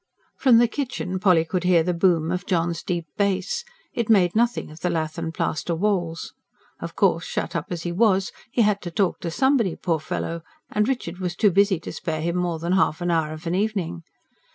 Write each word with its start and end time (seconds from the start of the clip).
From 0.35 0.57
the 0.57 0.67
kitchen 0.67 1.19
Polly 1.19 1.45
could 1.45 1.63
hear 1.63 1.83
the 1.83 1.93
boom 1.93 2.31
of 2.31 2.47
John's 2.47 2.81
deep 2.81 3.05
bass: 3.17 3.63
it 3.93 4.09
made 4.09 4.35
nothing 4.35 4.71
of 4.71 4.79
the 4.79 4.89
lath 4.89 5.19
and 5.19 5.31
plaster 5.31 5.75
walls. 5.75 6.33
Of 6.79 6.95
course, 6.95 7.23
shut 7.23 7.55
up 7.55 7.67
as 7.69 7.83
he 7.83 7.91
was, 7.91 8.31
he 8.51 8.63
had 8.63 8.81
to 8.81 8.89
talk 8.89 9.19
to 9.19 9.29
somebody, 9.29 9.75
poor 9.75 9.99
fellow; 9.99 10.41
and 10.71 10.87
Richard 10.87 11.19
was 11.19 11.35
too 11.35 11.51
busy 11.51 11.79
to 11.81 11.91
spare 11.93 12.21
him 12.21 12.35
more 12.37 12.57
than 12.57 12.71
half 12.71 12.99
an 13.01 13.11
hour 13.11 13.31
of 13.31 13.45
an 13.45 13.53
evening. 13.53 14.01